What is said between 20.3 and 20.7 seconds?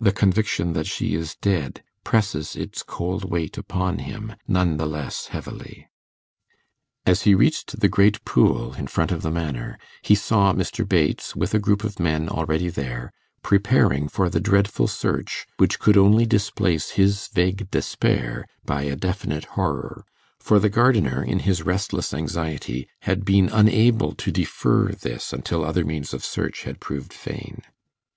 for the